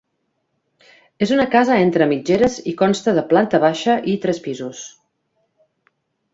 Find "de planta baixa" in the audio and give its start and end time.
3.21-4.01